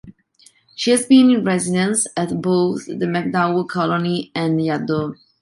[0.75, 5.13] She has been in residence at both the MacDowell Colony and Yaddo.